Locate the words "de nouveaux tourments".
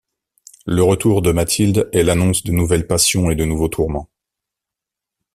3.35-4.09